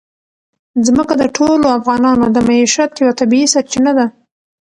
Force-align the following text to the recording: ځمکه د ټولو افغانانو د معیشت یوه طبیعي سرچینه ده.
ځمکه 0.85 1.13
د 1.21 1.23
ټولو 1.35 1.65
افغانانو 1.77 2.25
د 2.31 2.37
معیشت 2.47 2.91
یوه 3.01 3.13
طبیعي 3.19 3.47
سرچینه 3.53 3.91
ده. 3.97 4.05